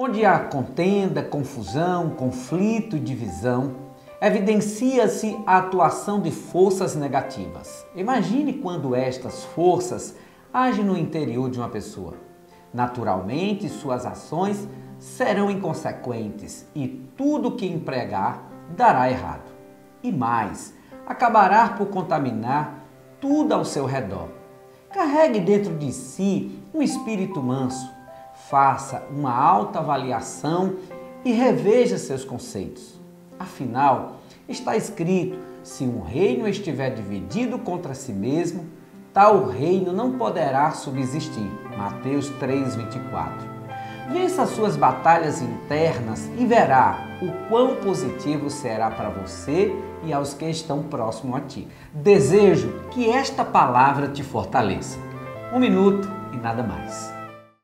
[0.00, 3.74] Onde há contenda, confusão, conflito e divisão,
[4.22, 7.84] evidencia-se a atuação de forças negativas.
[7.96, 10.14] Imagine quando estas forças
[10.54, 12.14] agem no interior de uma pessoa.
[12.72, 14.68] Naturalmente, suas ações
[15.00, 16.86] serão inconsequentes e
[17.16, 19.50] tudo que empregar dará errado.
[20.00, 20.74] E mais,
[21.08, 22.84] acabará por contaminar
[23.20, 24.28] tudo ao seu redor.
[24.92, 27.97] Carregue dentro de si um espírito manso.
[28.48, 30.76] Faça uma alta avaliação
[31.22, 32.98] e reveja seus conceitos.
[33.38, 38.66] Afinal, está escrito: se um reino estiver dividido contra si mesmo,
[39.12, 41.46] tal reino não poderá subsistir.
[41.76, 43.58] Mateus 3:24.
[44.10, 50.46] Vença suas batalhas internas e verá o quão positivo será para você e aos que
[50.46, 51.68] estão próximo a ti.
[51.92, 54.98] Desejo que esta palavra te fortaleça.
[55.52, 57.17] Um minuto e nada mais.